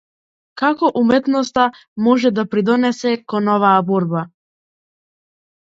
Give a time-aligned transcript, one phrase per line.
[0.61, 1.67] Како уметноста
[2.07, 4.25] може да придонесе кон оваа борба?